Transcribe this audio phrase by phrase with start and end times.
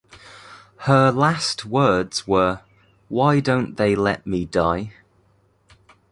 [0.87, 2.61] Her last words were,
[3.07, 4.95] Why don't they let me die?